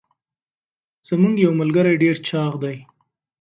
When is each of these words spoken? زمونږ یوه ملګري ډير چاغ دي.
زمونږ 1.07 1.35
یوه 1.45 1.55
ملګري 1.61 1.93
ډير 2.01 2.17
چاغ 2.27 2.53
دي. 2.63 2.77